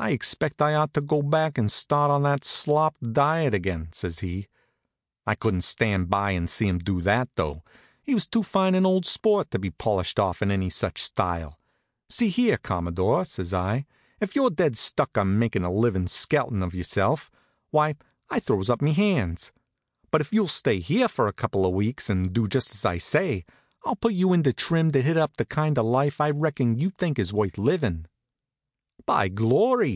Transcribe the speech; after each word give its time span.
"I 0.00 0.10
expect 0.10 0.62
I 0.62 0.74
ought 0.74 0.94
to 0.94 1.00
go 1.00 1.22
back 1.22 1.58
and 1.58 1.72
start 1.72 2.10
in 2.10 2.14
on 2.14 2.22
that 2.22 2.44
slop 2.44 2.96
diet 3.00 3.52
again," 3.52 3.88
says 3.90 4.20
he. 4.20 4.46
I 5.26 5.34
couldn't 5.34 5.62
stand 5.62 6.08
by 6.08 6.30
and 6.30 6.48
see 6.48 6.68
him 6.68 6.78
do 6.78 7.02
that, 7.02 7.28
though. 7.34 7.64
He 8.04 8.14
was 8.14 8.28
too 8.28 8.44
fine 8.44 8.76
an 8.76 8.86
old 8.86 9.04
sport 9.06 9.50
to 9.50 9.58
be 9.58 9.70
polished 9.70 10.20
off 10.20 10.40
in 10.40 10.52
any 10.52 10.70
such 10.70 11.02
style. 11.02 11.58
"See 12.08 12.28
here, 12.28 12.58
Commodore," 12.58 13.24
says 13.24 13.52
I, 13.52 13.86
"if 14.20 14.36
you're 14.36 14.50
dead 14.50 14.78
stuck 14.78 15.18
on 15.18 15.36
makin' 15.36 15.64
a 15.64 15.72
livin' 15.72 16.06
skeleton 16.06 16.62
of 16.62 16.76
yourself, 16.76 17.28
why, 17.72 17.96
I 18.30 18.38
throws 18.38 18.70
up 18.70 18.80
me 18.80 18.92
hands. 18.92 19.50
But 20.12 20.20
if 20.20 20.32
you'll 20.32 20.46
stay 20.46 20.78
here 20.78 21.08
for 21.08 21.26
a 21.26 21.32
couple 21.32 21.66
of 21.66 21.74
weeks 21.74 22.08
and 22.08 22.32
do 22.32 22.46
just 22.46 22.72
as 22.72 22.84
I 22.84 22.98
say, 22.98 23.44
I'll 23.84 23.96
put 23.96 24.14
you 24.14 24.32
in 24.32 24.44
trim 24.44 24.92
to 24.92 25.02
hit 25.02 25.16
up 25.16 25.36
the 25.38 25.44
kind 25.44 25.76
of 25.76 25.86
life 25.86 26.20
I 26.20 26.30
reckon 26.30 26.78
you 26.78 26.90
think 26.90 27.18
is 27.18 27.32
worth 27.32 27.58
livin'. 27.58 28.06
"By 29.04 29.26
glory!" 29.28 29.86